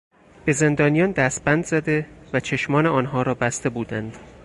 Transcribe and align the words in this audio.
به 0.45 0.51
زندانیان 0.51 1.11
دستبند 1.11 1.65
زده 1.65 2.07
و 2.33 2.39
چشمان 2.39 2.85
آنها 2.85 3.21
را 3.21 3.33
بسته 3.33 3.69
بودند. 3.69 4.17